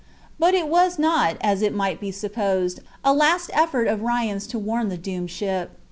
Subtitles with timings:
[0.39, 4.89] But it was not, as might be supposed, a last effort of Ryan's to warn
[4.89, 5.77] the doomed ship.